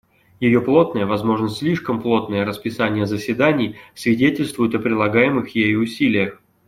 [0.39, 6.41] Ее плотное— возможно, слишком плотное— расписание заседаний свидетельствует о прилагаемых ею усилиях.